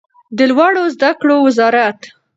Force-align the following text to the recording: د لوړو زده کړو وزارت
د 0.37 0.39
لوړو 0.51 0.83
زده 0.95 1.11
کړو 1.21 1.35
وزارت 1.47 1.99